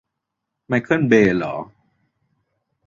[0.67, 1.55] ไมเคิล เบย์เหรอ